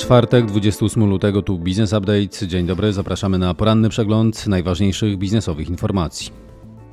Czwartek, 0.00 0.46
28 0.46 1.04
lutego, 1.04 1.42
tu 1.42 1.58
Business 1.58 1.92
Update. 1.92 2.46
Dzień 2.46 2.66
dobry, 2.66 2.92
zapraszamy 2.92 3.38
na 3.38 3.54
poranny 3.54 3.88
przegląd 3.88 4.46
najważniejszych 4.46 5.18
biznesowych 5.18 5.68
informacji. 5.68 6.32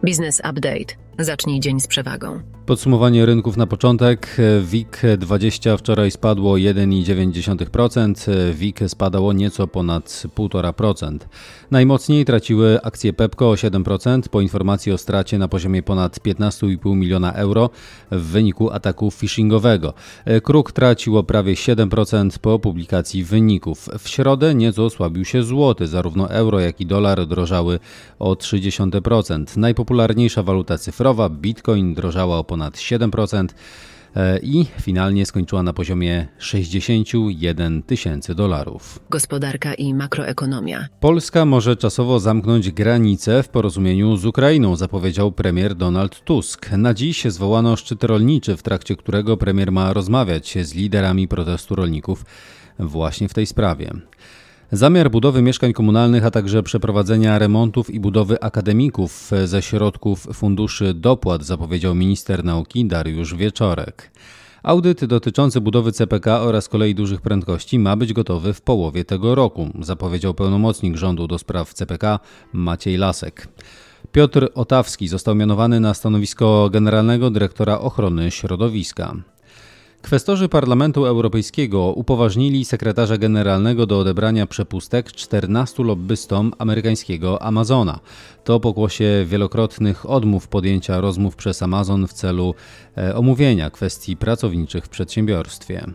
Business 0.04 0.40
Update. 0.40 1.07
Zacznij 1.20 1.60
dzień 1.60 1.80
z 1.80 1.88
przewagą. 1.88 2.40
Podsumowanie 2.66 3.26
rynków 3.26 3.58
na 3.58 3.68
początek. 3.68 4.38
WIG20 4.72 5.78
wczoraj 5.78 6.12
spadło 6.12 6.54
1,9%, 6.54 8.32
WIG 8.54 8.80
spadało 8.88 9.34
nieco 9.34 9.68
ponad 9.68 10.06
1,5%. 10.06 11.18
Najmocniej 11.72 12.26
traciły 12.26 12.82
akcje 12.84 13.14
Pepco 13.14 13.50
o 13.50 13.54
7% 13.54 14.30
po 14.30 14.42
informacji 14.42 14.92
o 14.92 14.98
stracie 14.98 15.38
na 15.38 15.48
poziomie 15.48 15.84
ponad 15.84 16.20
15,5 16.20 16.96
miliona 16.96 17.34
euro 17.34 17.70
w 18.12 18.22
wyniku 18.22 18.72
ataku 18.72 19.12
phishingowego. 19.12 19.94
Kruk 20.44 20.72
traciło 20.72 21.24
prawie 21.24 21.54
7% 21.54 22.40
po 22.40 22.60
publikacji 22.60 23.24
wyników. 23.24 23.90
W 24.00 24.10
środę 24.10 24.56
nieco 24.56 24.86
osłabił 24.86 25.26
się 25.26 25.44
złoty, 25.44 25.88
zarówno 25.88 26.30
euro 26.30 26.60
jak 26.60 26.82
i 26.82 26.86
dolar 26.86 27.28
drożały 27.28 27.80
o 28.20 28.34
0,3%. 28.34 29.58
Najpopularniejsza 29.58 30.44
waluta 30.44 30.78
cyfrowa 30.78 31.07
Bitcoin 31.30 31.94
drożała 31.94 32.38
o 32.38 32.44
ponad 32.44 32.76
7% 32.76 33.48
e, 34.16 34.40
i 34.40 34.66
finalnie 34.82 35.26
skończyła 35.26 35.64
na 35.64 35.74
poziomie 35.74 36.28
61 36.38 37.84
tysięcy 37.84 38.36
dolarów. 38.36 39.00
Gospodarka 39.10 39.74
i 39.74 39.94
makroekonomia. 39.94 40.88
Polska 41.00 41.46
może 41.46 41.76
czasowo 41.76 42.20
zamknąć 42.20 42.72
granice 42.72 43.44
w 43.44 43.50
porozumieniu 43.50 44.18
z 44.18 44.26
Ukrainą, 44.26 44.76
zapowiedział 44.76 45.32
premier 45.32 45.76
Donald 45.76 46.24
Tusk. 46.24 46.72
Na 46.72 46.94
dziś 46.94 47.26
zwołano 47.26 47.76
szczyt 47.76 48.04
rolniczy, 48.04 48.58
w 48.58 48.64
trakcie 48.64 48.96
którego 48.96 49.38
premier 49.38 49.72
ma 49.72 49.94
rozmawiać 49.94 50.58
z 50.62 50.74
liderami 50.74 51.28
protestu 51.28 51.76
rolników 51.76 52.26
właśnie 52.80 53.30
w 53.30 53.34
tej 53.34 53.46
sprawie. 53.46 53.92
Zamiar 54.72 55.12
budowy 55.12 55.42
mieszkań 55.42 55.74
komunalnych, 55.74 56.26
a 56.26 56.32
także 56.32 56.64
przeprowadzenia 56.64 57.40
remontów 57.40 57.90
i 57.90 58.00
budowy 58.00 58.42
akademików 58.42 59.32
ze 59.46 59.62
środków 59.62 60.28
funduszy 60.34 60.94
dopłat 60.94 61.44
zapowiedział 61.44 61.96
minister 61.96 62.44
nauki 62.44 62.86
Dariusz 62.86 63.36
Wieczorek. 63.36 64.12
Audyt 64.64 65.06
dotyczący 65.06 65.62
budowy 65.62 65.92
CPK 65.92 66.42
oraz 66.42 66.70
kolei 66.70 66.96
dużych 66.96 67.22
prędkości 67.22 67.80
ma 67.80 67.96
być 67.96 68.14
gotowy 68.14 68.54
w 68.54 68.62
połowie 68.62 69.06
tego 69.06 69.36
roku, 69.36 69.70
zapowiedział 69.80 70.34
pełnomocnik 70.34 70.96
rządu 70.96 71.28
do 71.28 71.38
spraw 71.38 71.74
CPK 71.74 72.20
Maciej 72.54 72.98
Lasek. 72.98 73.48
Piotr 74.12 74.50
Otawski 74.56 75.08
został 75.08 75.36
mianowany 75.36 75.80
na 75.80 75.94
stanowisko 75.94 76.70
generalnego 76.72 77.30
dyrektora 77.30 77.80
ochrony 77.80 78.32
środowiska. 78.32 79.16
Kwestorzy 80.02 80.50
Parlamentu 80.50 81.06
Europejskiego 81.06 81.94
upoważnili 81.94 82.66
sekretarza 82.66 83.18
generalnego 83.18 83.86
do 83.86 84.00
odebrania 84.00 84.48
przepustek 84.48 85.12
14 85.12 85.84
lobbystom 85.84 86.54
amerykańskiego 86.58 87.42
Amazona. 87.42 88.00
To 88.44 88.60
pokłosie 88.60 89.26
wielokrotnych 89.26 90.10
odmów 90.10 90.48
podjęcia 90.48 91.02
rozmów 91.02 91.36
przez 91.36 91.64
Amazon 91.64 92.08
w 92.08 92.14
celu 92.14 92.56
e, 92.98 93.16
omówienia 93.16 93.70
kwestii 93.70 94.18
pracowniczych 94.18 94.86
w 94.86 94.90
przedsiębiorstwie. 94.90 95.88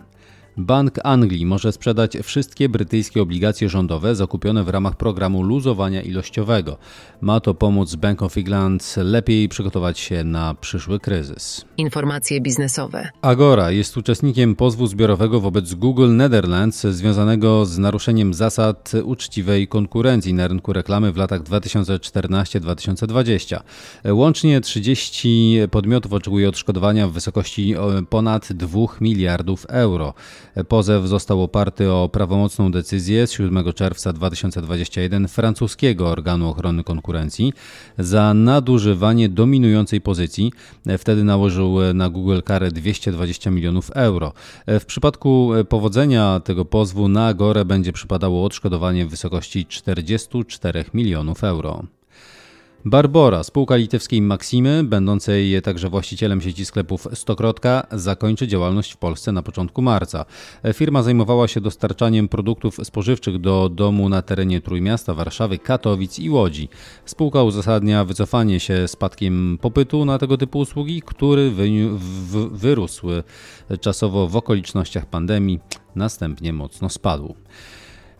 Bank 0.56 0.98
Anglii 1.04 1.46
może 1.46 1.72
sprzedać 1.72 2.18
wszystkie 2.22 2.68
brytyjskie 2.68 3.22
obligacje 3.22 3.68
rządowe 3.68 4.14
zakupione 4.14 4.64
w 4.64 4.68
ramach 4.68 4.96
programu 4.96 5.42
luzowania 5.42 6.02
ilościowego. 6.02 6.76
Ma 7.20 7.40
to 7.40 7.54
pomóc 7.54 7.94
Bank 7.94 8.22
of 8.22 8.38
England 8.38 8.94
lepiej 8.96 9.48
przygotować 9.48 9.98
się 9.98 10.24
na 10.24 10.54
przyszły 10.54 11.00
kryzys. 11.00 11.64
Informacje 11.76 12.40
biznesowe. 12.40 13.08
Agora 13.22 13.70
jest 13.70 13.96
uczestnikiem 13.96 14.56
pozwu 14.56 14.86
zbiorowego 14.86 15.40
wobec 15.40 15.74
Google 15.74 16.16
Netherlands 16.16 16.82
związanego 16.82 17.66
z 17.66 17.78
naruszeniem 17.78 18.34
zasad 18.34 18.92
uczciwej 19.04 19.68
konkurencji 19.68 20.34
na 20.34 20.48
rynku 20.48 20.72
reklamy 20.72 21.12
w 21.12 21.16
latach 21.16 21.42
2014-2020. 21.42 23.60
Łącznie 24.10 24.60
30 24.60 25.58
podmiotów 25.70 26.12
oczekuje 26.12 26.48
odszkodowania 26.48 27.08
w 27.08 27.12
wysokości 27.12 27.74
ponad 28.10 28.52
2 28.52 28.78
miliardów 29.00 29.66
euro. 29.68 30.14
Pozew 30.68 31.06
został 31.06 31.42
oparty 31.42 31.92
o 31.92 32.08
prawomocną 32.08 32.72
decyzję 32.72 33.26
z 33.26 33.32
7 33.32 33.72
czerwca 33.72 34.12
2021 34.12 35.28
francuskiego 35.28 36.08
organu 36.08 36.48
ochrony 36.48 36.84
konkurencji 36.84 37.52
za 37.98 38.34
nadużywanie 38.34 39.28
dominującej 39.28 40.00
pozycji. 40.00 40.52
Wtedy 40.98 41.24
nałożył 41.24 41.76
na 41.94 42.08
Google 42.08 42.40
karę 42.44 42.70
220 42.70 43.50
milionów 43.50 43.90
euro. 43.90 44.32
W 44.66 44.84
przypadku 44.84 45.50
powodzenia 45.68 46.40
tego 46.44 46.64
pozwu 46.64 47.08
na 47.08 47.26
Agorę 47.26 47.64
będzie 47.64 47.92
przypadało 47.92 48.44
odszkodowanie 48.44 49.06
w 49.06 49.10
wysokości 49.10 49.66
44 49.66 50.84
milionów 50.94 51.44
euro. 51.44 51.82
Barbora, 52.84 53.42
spółka 53.42 53.76
litewskiej 53.76 54.22
Maximy, 54.22 54.84
będącej 54.84 55.62
także 55.62 55.88
właścicielem 55.90 56.40
sieci 56.40 56.64
sklepów 56.64 57.08
Stokrotka, 57.14 57.86
zakończy 57.92 58.48
działalność 58.48 58.92
w 58.92 58.96
Polsce 58.96 59.32
na 59.32 59.42
początku 59.42 59.82
marca. 59.82 60.24
Firma 60.74 61.02
zajmowała 61.02 61.48
się 61.48 61.60
dostarczaniem 61.60 62.28
produktów 62.28 62.76
spożywczych 62.82 63.40
do 63.40 63.68
domu 63.68 64.08
na 64.08 64.22
terenie 64.22 64.60
Trójmiasta, 64.60 65.14
Warszawy, 65.14 65.58
Katowic 65.58 66.18
i 66.18 66.30
Łodzi. 66.30 66.68
Spółka 67.04 67.42
uzasadnia 67.42 68.04
wycofanie 68.04 68.60
się 68.60 68.88
spadkiem 68.88 69.58
popytu 69.60 70.04
na 70.04 70.18
tego 70.18 70.36
typu 70.38 70.58
usługi, 70.58 71.02
który 71.02 71.52
wyrósł 72.52 73.06
czasowo 73.80 74.28
w 74.28 74.36
okolicznościach 74.36 75.06
pandemii, 75.06 75.60
następnie 75.96 76.52
mocno 76.52 76.88
spadł. 76.88 77.34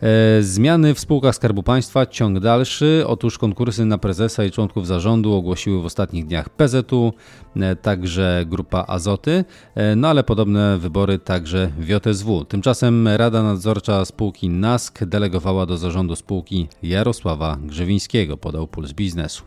E, 0.03 0.41
zmiany 0.41 0.93
w 0.93 0.99
spółkach 0.99 1.35
Skarbu 1.35 1.63
Państwa, 1.63 2.05
ciąg 2.05 2.39
dalszy. 2.39 3.03
Otóż 3.07 3.37
konkursy 3.37 3.85
na 3.85 3.97
prezesa 3.97 4.43
i 4.43 4.51
członków 4.51 4.87
zarządu 4.87 5.33
ogłosiły 5.33 5.81
w 5.81 5.85
ostatnich 5.85 6.25
dniach 6.25 6.49
PZU, 6.49 7.13
e, 7.55 7.75
także 7.75 8.45
grupa 8.47 8.85
Azoty, 8.87 9.45
e, 9.75 9.95
no 9.95 10.07
ale 10.07 10.23
podobne 10.23 10.77
wybory 10.77 11.19
także 11.19 11.71
w 11.79 11.87
JSW. 11.89 12.45
Tymczasem 12.45 13.07
Rada 13.07 13.43
Nadzorcza 13.43 14.05
spółki 14.05 14.49
NASK 14.49 15.03
delegowała 15.03 15.65
do 15.65 15.77
zarządu 15.77 16.15
spółki 16.15 16.67
Jarosława 16.83 17.57
Grzewińskiego, 17.61 18.37
podał 18.37 18.67
Puls 18.67 18.93
Biznesu. 18.93 19.43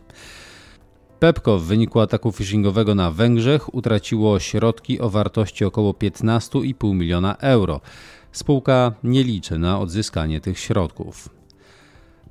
Pepco 1.19 1.59
w 1.59 1.63
wyniku 1.63 1.99
ataku 1.99 2.31
phishingowego 2.31 2.95
na 2.95 3.11
Węgrzech 3.11 3.75
utraciło 3.75 4.39
środki 4.39 5.01
o 5.01 5.09
wartości 5.09 5.65
około 5.65 5.91
15,5 5.91 6.93
miliona 6.93 7.35
euro. 7.37 7.81
Spółka 8.37 8.93
nie 9.03 9.23
liczy 9.23 9.59
na 9.59 9.79
odzyskanie 9.79 10.41
tych 10.41 10.59
środków. 10.59 11.29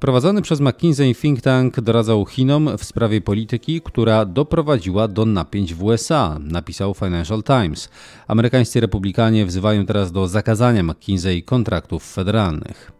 Prowadzony 0.00 0.42
przez 0.42 0.60
McKinsey 0.60 1.14
think 1.14 1.40
tank 1.40 1.80
doradzał 1.80 2.26
Chinom 2.26 2.78
w 2.78 2.84
sprawie 2.84 3.20
polityki, 3.20 3.80
która 3.80 4.24
doprowadziła 4.24 5.08
do 5.08 5.26
napięć 5.26 5.74
w 5.74 5.82
USA, 5.82 6.38
napisał 6.40 6.94
Financial 6.94 7.42
Times. 7.42 7.88
Amerykańscy 8.28 8.80
republikanie 8.80 9.46
wzywają 9.46 9.86
teraz 9.86 10.12
do 10.12 10.28
zakazania 10.28 10.82
McKinsey 10.82 11.42
kontraktów 11.42 12.12
federalnych. 12.12 12.92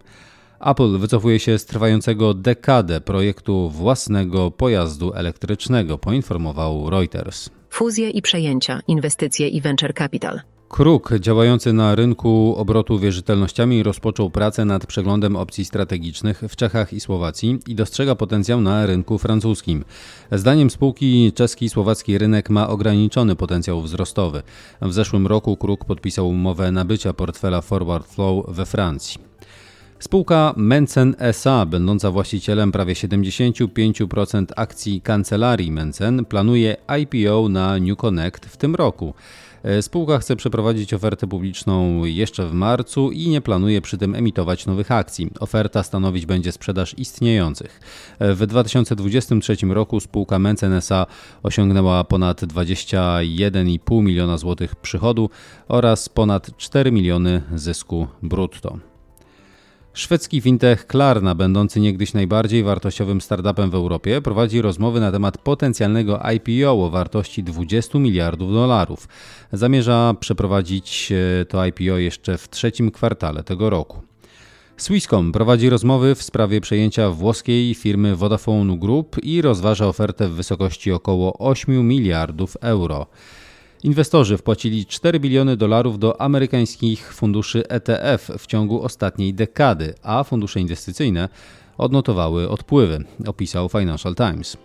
Apple 0.61 0.99
wycofuje 0.99 1.39
się 1.41 1.59
z 1.59 1.67
trwającego 1.67 2.35
dekadę 2.35 3.01
projektu 3.01 3.71
własnego 3.71 4.51
pojazdu 4.51 5.15
elektrycznego, 5.15 5.99
poinformował 5.99 6.91
Reuters. 6.91 7.51
Fuzje 7.71 8.11
i 8.11 8.23
przejęcia, 8.23 8.81
inwestycje 8.89 9.49
i 9.49 9.61
venture 9.61 9.95
capital. 9.95 10.41
Kruk, 10.69 11.11
działający 11.21 11.73
na 11.73 11.95
rynku 11.95 12.55
obrotu 12.57 12.99
wierzytelnościami, 12.99 13.83
rozpoczął 13.83 14.31
pracę 14.31 14.65
nad 14.65 14.87
przeglądem 14.87 15.37
opcji 15.37 15.65
strategicznych 15.65 16.43
w 16.49 16.57
Czechach 16.57 16.93
i 16.93 17.01
Słowacji 17.01 17.59
i 17.67 17.75
dostrzega 17.75 18.15
potencjał 18.15 18.61
na 18.61 18.87
rynku 18.87 19.19
francuskim. 19.19 19.85
Zdaniem 20.33 20.71
spółki 20.71 21.33
czeski 21.33 21.65
i 21.65 21.69
słowacki 21.69 22.19
rynek 22.19 22.51
ma 22.51 22.69
ograniczony 22.69 23.37
potencjał 23.37 23.83
wzrostowy. 23.83 24.43
W 24.83 24.93
zeszłym 24.93 25.27
roku 25.27 25.57
Kruk 25.57 25.85
podpisał 25.85 26.29
umowę 26.29 26.73
nabycia 26.73 27.13
portfela 27.13 27.61
Forward 27.61 28.09
Flow 28.09 28.47
we 28.49 28.67
Francji. 28.67 29.36
Spółka 29.99 30.55
Mencen 30.57 31.15
SA, 31.19 31.67
będąca 31.67 32.11
właścicielem 32.11 32.73
prawie 32.73 32.95
75% 32.95 34.45
akcji 34.57 35.01
kancelarii 35.01 35.71
Mencen, 35.71 36.25
planuje 36.25 36.77
IPO 37.01 37.49
na 37.49 37.79
New 37.79 37.99
Connect 37.99 38.47
w 38.47 38.57
tym 38.57 38.75
roku. 38.75 39.15
E, 39.63 39.83
spółka 39.83 40.19
chce 40.19 40.37
przeprowadzić 40.37 40.95
ofertę 40.95 41.27
publiczną 41.27 42.05
jeszcze 42.05 42.47
w 42.47 42.53
marcu 42.53 43.11
i 43.11 43.29
nie 43.29 43.41
planuje 43.41 43.81
przy 43.81 43.99
tym 43.99 44.15
emitować 44.15 44.67
nowych 44.67 44.91
akcji. 44.91 45.31
Oferta 45.41 45.83
stanowić 45.83 46.27
będzie 46.27 46.53
sprzedaż 46.53 46.99
istniejących. 46.99 47.81
E, 48.19 48.35
w 48.35 48.47
2023 48.47 49.57
roku 49.67 50.01
spółka 50.01 50.39
Mencen 50.39 50.73
SA 50.73 51.07
osiągnęła 51.43 52.05
ponad 52.05 52.43
21,5 52.43 54.03
miliona 54.03 54.39
złotych 54.39 54.77
przychodu 54.77 55.31
oraz 55.69 56.09
ponad 56.09 56.57
4 56.57 56.93
miliony 56.93 57.43
zysku 57.55 58.07
brutto. 58.23 58.79
Szwedzki 59.97 60.41
fintech 60.41 60.87
Klarna, 60.87 61.35
będący 61.35 61.81
niegdyś 61.81 62.15
najbardziej 62.15 62.63
wartościowym 62.63 63.21
startupem 63.21 63.71
w 63.71 63.75
Europie, 63.75 64.21
prowadzi 64.21 64.63
rozmowy 64.63 65.01
na 65.01 65.13
temat 65.13 65.39
potencjalnego 65.39 66.21
IPO 66.35 66.85
o 66.85 66.91
wartości 66.91 67.43
20 67.43 67.99
miliardów 67.99 68.53
dolarów. 68.53 69.09
Zamierza 69.53 70.15
przeprowadzić 70.21 71.13
e, 71.13 71.45
to 71.45 71.67
IPO 71.67 71.99
jeszcze 71.99 72.39
w 72.39 72.49
trzecim 72.49 72.91
kwartale 72.91 73.43
tego 73.43 73.71
roku. 73.71 74.03
Swisscom 74.77 75.33
prowadzi 75.33 75.71
rozmowy 75.71 76.15
w 76.15 76.23
sprawie 76.23 76.61
przejęcia 76.61 77.11
włoskiej 77.11 77.75
firmy 77.75 78.17
Vodafone 78.17 78.79
Group 78.79 79.17
i 79.23 79.43
rozważa 79.43 79.87
ofertę 79.87 80.29
w 80.29 80.33
wysokości 80.33 80.93
około 80.93 81.39
8 81.39 81.89
miliardów 81.89 82.57
euro. 82.61 83.07
Inwestorzy 83.83 84.37
wpłacili 84.37 84.87
4 84.87 85.21
biliony 85.21 85.57
dolarów 85.57 85.99
do 85.99 86.21
amerykańskich 86.21 87.13
funduszy 87.13 87.69
ETF 87.69 88.31
w 88.39 88.47
ciągu 88.47 88.83
ostatniej 88.83 89.35
dekady, 89.35 89.95
a 90.03 90.25
fundusze 90.25 90.61
inwestycyjne 90.61 91.29
odnotowały 91.79 92.49
odpływy, 92.49 93.05
opisał 93.27 93.69
Financial 93.69 94.15
Times. 94.15 94.57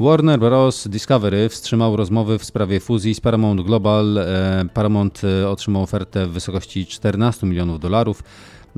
Warner 0.00 0.38
Bros. 0.38 0.88
Discovery 0.88 1.48
wstrzymał 1.48 1.96
rozmowy 1.96 2.38
w 2.38 2.44
sprawie 2.44 2.80
fuzji 2.80 3.14
z 3.14 3.20
Paramount 3.20 3.60
Global. 3.60 4.18
E, 4.18 4.64
Paramount 4.74 5.22
e, 5.24 5.48
otrzymał 5.48 5.82
ofertę 5.82 6.26
w 6.26 6.30
wysokości 6.30 6.86
14 6.86 7.46
milionów 7.46 7.80
dolarów 7.80 8.22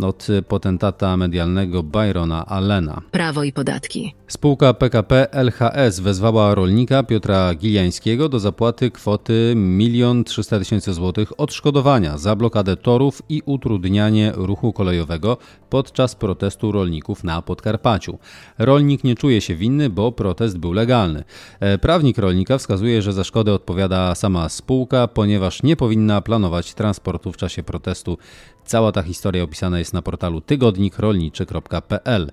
od 0.04 0.26
potentata 0.48 1.16
medialnego 1.16 1.82
Byrona 1.82 2.46
Allena. 2.46 3.02
Prawo 3.10 3.44
i 3.44 3.52
podatki. 3.52 4.14
Spółka 4.28 4.74
PKP 4.74 5.26
LHS 5.32 6.00
wezwała 6.00 6.54
rolnika 6.54 7.02
Piotra 7.02 7.54
Giliańskiego 7.54 8.28
do 8.28 8.38
zapłaty 8.38 8.90
kwoty 8.90 9.54
1 9.78 10.24
300 10.24 10.58
tysięcy 10.58 10.94
złotych 10.94 11.40
odszkodowania 11.40 12.18
za 12.18 12.36
blokadę 12.36 12.76
torów 12.76 13.22
i 13.28 13.42
utrudnianie 13.46 14.32
ruchu 14.34 14.72
kolejowego 14.72 15.36
podczas 15.70 16.14
protestu 16.14 16.72
rolników 16.72 17.24
na 17.24 17.42
Podkarpaciu. 17.42 18.18
Rolnik 18.58 19.04
nie 19.04 19.14
czuje 19.14 19.40
się 19.40 19.56
winny, 19.56 19.90
bo 19.90 20.12
protest 20.12 20.58
był 20.58 20.72
legalny. 20.72 21.24
E, 21.60 21.78
prawnik 21.78 22.18
rolnika 22.18 22.58
wskazuje, 22.58 23.02
że 23.02 23.12
za 23.12 23.24
szkodę 23.24 23.52
odpowiada 23.52 24.14
sama 24.14 24.48
spółka, 24.48 25.08
ponieważ 25.08 25.62
nie 25.62 25.76
powinna 25.76 26.20
planować 26.20 26.74
transportu 26.74 27.32
w 27.32 27.36
czasie 27.36 27.62
protestu. 27.62 28.18
Cała 28.64 28.92
ta 28.92 29.02
historia 29.02 29.42
opisana 29.42 29.78
jest 29.88 29.94
na 29.94 30.02
portalu 30.02 30.40
tygodnikrolniczy.pl. 30.40 32.32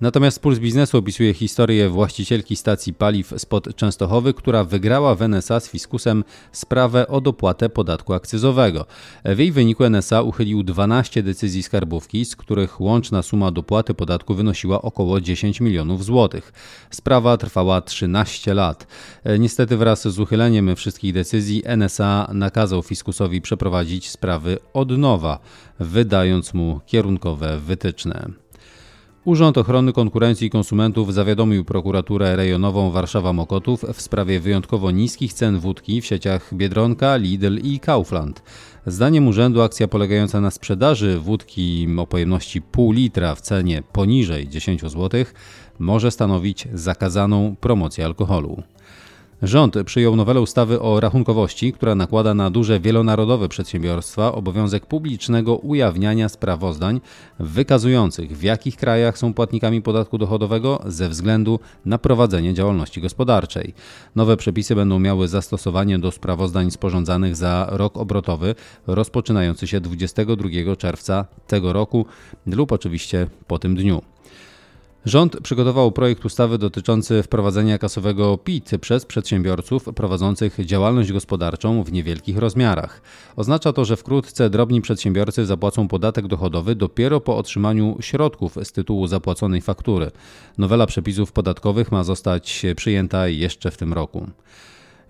Natomiast 0.00 0.40
Puls 0.40 0.58
Biznesu 0.58 0.98
opisuje 0.98 1.34
historię 1.34 1.88
właścicielki 1.88 2.56
stacji 2.56 2.94
paliw 2.94 3.34
spod 3.36 3.76
Częstochowy, 3.76 4.34
która 4.34 4.64
wygrała 4.64 5.14
w 5.14 5.22
NSA 5.22 5.60
z 5.60 5.68
fiskusem 5.68 6.24
sprawę 6.52 7.08
o 7.08 7.20
dopłatę 7.20 7.68
podatku 7.68 8.12
akcyzowego. 8.12 8.86
W 9.24 9.38
jej 9.38 9.52
wyniku 9.52 9.84
NSA 9.90 10.22
uchylił 10.22 10.62
12 10.62 11.22
decyzji 11.22 11.62
skarbówki, 11.62 12.24
z 12.24 12.36
których 12.36 12.80
łączna 12.80 13.22
suma 13.22 13.50
dopłaty 13.50 13.94
podatku 13.94 14.34
wynosiła 14.34 14.82
około 14.82 15.20
10 15.20 15.60
milionów 15.60 16.04
złotych. 16.04 16.52
Sprawa 16.90 17.36
trwała 17.36 17.80
13 17.80 18.54
lat. 18.54 18.86
Niestety 19.38 19.76
wraz 19.76 20.08
z 20.08 20.18
uchyleniem 20.18 20.76
wszystkich 20.76 21.12
decyzji 21.12 21.62
NSA 21.76 22.30
nakazał 22.32 22.82
fiskusowi 22.82 23.40
przeprowadzić 23.40 24.10
sprawy 24.10 24.58
od 24.72 24.90
nowa, 24.98 25.38
wydając 25.80 26.54
mu 26.54 26.80
kierunkowe 26.86 27.60
wytyczne. 27.60 28.43
Urząd 29.24 29.58
Ochrony 29.58 29.92
Konkurencji 29.92 30.46
i 30.46 30.50
Konsumentów 30.50 31.14
zawiadomił 31.14 31.64
prokuraturę 31.64 32.36
rejonową 32.36 32.92
Warszawa-Mokotów 32.92 33.92
w 33.92 34.00
sprawie 34.00 34.40
wyjątkowo 34.40 34.90
niskich 34.90 35.32
cen 35.32 35.58
wódki 35.58 36.00
w 36.00 36.06
sieciach 36.06 36.54
Biedronka, 36.54 37.16
Lidl 37.16 37.58
i 37.62 37.80
Kaufland. 37.80 38.42
Zdaniem 38.86 39.28
urzędu 39.28 39.62
akcja 39.62 39.88
polegająca 39.88 40.40
na 40.40 40.50
sprzedaży 40.50 41.18
wódki 41.18 41.88
o 41.98 42.06
pojemności 42.06 42.62
pół 42.62 42.92
litra 42.92 43.34
w 43.34 43.40
cenie 43.40 43.82
poniżej 43.92 44.48
10 44.48 44.80
zł 44.80 45.24
może 45.78 46.10
stanowić 46.10 46.68
zakazaną 46.74 47.56
promocję 47.60 48.04
alkoholu. 48.04 48.62
Rząd 49.42 49.76
przyjął 49.86 50.16
nowelę 50.16 50.40
ustawy 50.40 50.80
o 50.80 51.00
rachunkowości, 51.00 51.72
która 51.72 51.94
nakłada 51.94 52.34
na 52.34 52.50
duże 52.50 52.80
wielonarodowe 52.80 53.48
przedsiębiorstwa 53.48 54.32
obowiązek 54.32 54.86
publicznego 54.86 55.56
ujawniania 55.56 56.28
sprawozdań 56.28 57.00
wykazujących, 57.38 58.38
w 58.38 58.42
jakich 58.42 58.76
krajach 58.76 59.18
są 59.18 59.34
płatnikami 59.34 59.82
podatku 59.82 60.18
dochodowego 60.18 60.82
ze 60.86 61.08
względu 61.08 61.58
na 61.84 61.98
prowadzenie 61.98 62.54
działalności 62.54 63.00
gospodarczej. 63.00 63.74
Nowe 64.14 64.36
przepisy 64.36 64.74
będą 64.74 64.98
miały 64.98 65.28
zastosowanie 65.28 65.98
do 65.98 66.10
sprawozdań 66.10 66.70
sporządzanych 66.70 67.36
za 67.36 67.66
rok 67.70 67.96
obrotowy 67.96 68.54
rozpoczynający 68.86 69.66
się 69.66 69.80
22 69.80 70.76
czerwca 70.76 71.24
tego 71.46 71.72
roku 71.72 72.06
lub 72.46 72.72
oczywiście 72.72 73.26
po 73.46 73.58
tym 73.58 73.76
dniu. 73.76 74.13
Rząd 75.04 75.40
przygotował 75.40 75.92
projekt 75.92 76.24
ustawy 76.24 76.58
dotyczący 76.58 77.22
wprowadzenia 77.22 77.78
kasowego 77.78 78.38
PIT 78.38 78.70
przez 78.80 79.06
przedsiębiorców 79.06 79.84
prowadzących 79.84 80.66
działalność 80.66 81.12
gospodarczą 81.12 81.82
w 81.82 81.92
niewielkich 81.92 82.38
rozmiarach. 82.38 83.02
Oznacza 83.36 83.72
to, 83.72 83.84
że 83.84 83.96
wkrótce 83.96 84.50
drobni 84.50 84.80
przedsiębiorcy 84.80 85.46
zapłacą 85.46 85.88
podatek 85.88 86.26
dochodowy 86.26 86.74
dopiero 86.74 87.20
po 87.20 87.36
otrzymaniu 87.36 87.96
środków 88.00 88.58
z 88.62 88.72
tytułu 88.72 89.06
zapłaconej 89.06 89.60
faktury. 89.60 90.10
Nowela 90.58 90.86
przepisów 90.86 91.32
podatkowych 91.32 91.92
ma 91.92 92.04
zostać 92.04 92.62
przyjęta 92.76 93.28
jeszcze 93.28 93.70
w 93.70 93.76
tym 93.76 93.92
roku. 93.92 94.26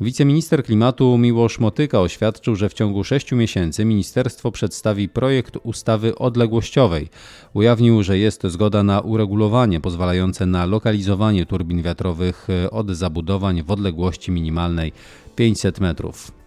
Wiceminister 0.01 0.65
klimatu 0.65 1.19
Miłosz 1.19 1.59
Motyka 1.59 2.01
oświadczył, 2.01 2.57
że 2.57 2.69
w 2.69 2.75
ciągu 2.75 3.05
sześciu 3.05 3.37
miesięcy 3.37 3.85
ministerstwo 3.85 4.51
przedstawi 4.51 5.09
projekt 5.09 5.59
ustawy 5.63 6.19
odległościowej. 6.19 7.09
Ujawnił, 7.53 8.03
że 8.03 8.19
jest 8.19 8.43
zgoda 8.47 8.83
na 8.83 9.01
uregulowanie 9.01 9.81
pozwalające 9.81 10.47
na 10.47 10.67
lokalizowanie 10.67 11.47
turbin 11.47 11.83
wiatrowych 11.83 12.49
od 12.71 12.91
zabudowań 12.91 13.63
w 13.63 13.71
odległości 13.71 14.31
minimalnej 14.31 14.93
500 15.37 15.81
metrów. 15.81 16.44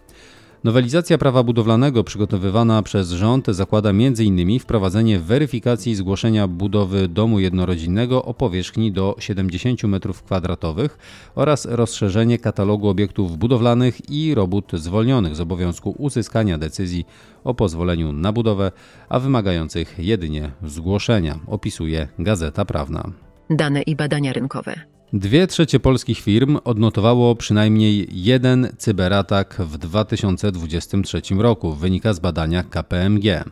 Nowelizacja 0.64 1.18
prawa 1.18 1.42
budowlanego 1.42 2.04
przygotowywana 2.04 2.82
przez 2.82 3.10
rząd 3.10 3.46
zakłada 3.46 3.90
m.in. 3.90 4.60
wprowadzenie 4.60 5.18
weryfikacji 5.18 5.94
zgłoszenia 5.94 6.48
budowy 6.48 7.08
domu 7.08 7.40
jednorodzinnego 7.40 8.24
o 8.24 8.34
powierzchni 8.34 8.92
do 8.92 9.16
70 9.18 9.82
m2 9.82 10.88
oraz 11.34 11.66
rozszerzenie 11.66 12.38
katalogu 12.38 12.88
obiektów 12.88 13.38
budowlanych 13.38 14.10
i 14.10 14.34
robót 14.34 14.72
zwolnionych 14.72 15.36
z 15.36 15.40
obowiązku 15.40 15.94
uzyskania 15.98 16.58
decyzji 16.58 17.06
o 17.44 17.54
pozwoleniu 17.54 18.12
na 18.12 18.32
budowę, 18.32 18.72
a 19.08 19.20
wymagających 19.20 19.94
jedynie 19.98 20.50
zgłoszenia, 20.62 21.38
opisuje 21.46 22.08
Gazeta 22.18 22.64
Prawna. 22.64 23.10
Dane 23.50 23.82
i 23.82 23.96
badania 23.96 24.32
rynkowe. 24.32 24.97
Dwie 25.12 25.46
trzecie 25.46 25.80
polskich 25.80 26.20
firm 26.20 26.58
odnotowało 26.64 27.34
przynajmniej 27.36 28.08
jeden 28.10 28.68
cyberatak 28.78 29.56
w 29.58 29.78
2023 29.78 31.22
roku, 31.38 31.74
wynika 31.74 32.12
z 32.12 32.18
badania 32.18 32.62
KPMG. 32.62 33.44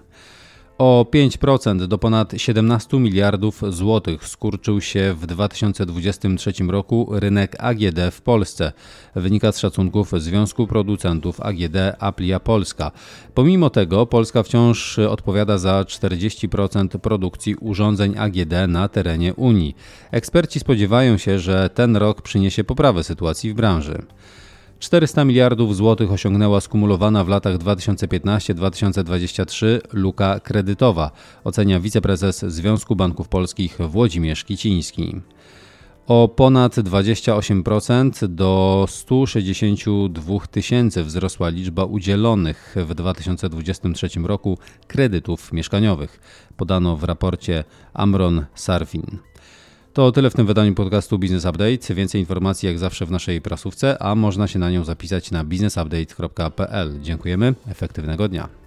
O 0.78 1.06
5% 1.12 1.86
do 1.86 1.98
ponad 1.98 2.32
17 2.36 2.98
miliardów 2.98 3.62
złotych 3.68 4.28
skurczył 4.28 4.80
się 4.80 5.14
w 5.14 5.26
2023 5.26 6.52
roku 6.68 7.08
rynek 7.10 7.56
AGD 7.58 7.98
w 8.10 8.22
Polsce. 8.22 8.72
Wynika 9.14 9.52
z 9.52 9.58
szacunków 9.58 10.12
Związku 10.16 10.66
Producentów 10.66 11.40
AGD 11.40 11.76
Aplia 11.98 12.40
Polska. 12.40 12.90
Pomimo 13.34 13.70
tego 13.70 14.06
Polska 14.06 14.42
wciąż 14.42 14.98
odpowiada 14.98 15.58
za 15.58 15.82
40% 15.82 16.98
produkcji 16.98 17.54
urządzeń 17.54 18.18
AGD 18.18 18.52
na 18.68 18.88
terenie 18.88 19.34
Unii. 19.34 19.76
Eksperci 20.10 20.60
spodziewają 20.60 21.18
się, 21.18 21.38
że 21.38 21.70
ten 21.74 21.96
rok 21.96 22.22
przyniesie 22.22 22.64
poprawę 22.64 23.04
sytuacji 23.04 23.52
w 23.52 23.54
branży. 23.54 24.02
400 24.78 25.24
miliardów 25.24 25.76
złotych 25.76 26.12
osiągnęła 26.12 26.60
skumulowana 26.60 27.24
w 27.24 27.28
latach 27.28 27.58
2015-2023 27.58 29.66
luka 29.92 30.40
kredytowa, 30.40 31.10
ocenia 31.44 31.80
wiceprezes 31.80 32.40
Związku 32.40 32.96
Banków 32.96 33.28
Polskich 33.28 33.78
Włodzimierz 33.78 34.44
Kiciński. 34.44 35.20
O 36.06 36.28
ponad 36.28 36.74
28% 36.74 38.28
do 38.28 38.84
162 38.88 40.46
tysięcy 40.50 41.04
wzrosła 41.04 41.48
liczba 41.48 41.84
udzielonych 41.84 42.76
w 42.88 42.94
2023 42.94 44.08
roku 44.24 44.58
kredytów 44.86 45.52
mieszkaniowych, 45.52 46.20
podano 46.56 46.96
w 46.96 47.04
raporcie 47.04 47.64
Amron 47.94 48.44
Sarfin. 48.54 49.18
To 49.96 50.12
tyle 50.12 50.30
w 50.30 50.34
tym 50.34 50.46
wydaniu 50.46 50.74
podcastu 50.74 51.18
Business 51.18 51.44
Update. 51.44 51.94
Więcej 51.94 52.20
informacji 52.20 52.66
jak 52.66 52.78
zawsze 52.78 53.06
w 53.06 53.10
naszej 53.10 53.40
prasówce, 53.40 54.02
a 54.02 54.14
można 54.14 54.48
się 54.48 54.58
na 54.58 54.70
nią 54.70 54.84
zapisać 54.84 55.30
na 55.30 55.44
businessupdate.pl. 55.44 57.00
Dziękujemy, 57.02 57.54
efektywnego 57.68 58.28
dnia. 58.28 58.65